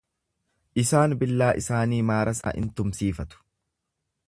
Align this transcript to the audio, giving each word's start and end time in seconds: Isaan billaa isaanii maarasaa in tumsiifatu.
Isaan 0.83 1.13
billaa 1.23 1.51
isaanii 1.61 2.01
maarasaa 2.11 2.55
in 2.63 2.73
tumsiifatu. 2.81 3.45